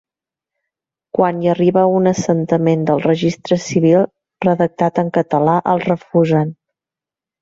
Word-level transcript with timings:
Quan 1.17 1.41
hi 1.43 1.49
arriba 1.51 1.83
un 1.97 2.11
assentament 2.11 2.87
del 2.89 3.03
registre 3.05 3.59
civil 3.69 4.03
redactat 4.49 5.03
en 5.05 5.13
català 5.19 5.59
el 5.75 5.85
refusen. 5.89 6.51